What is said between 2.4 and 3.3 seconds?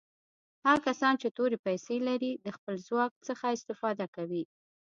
د خپل ځواک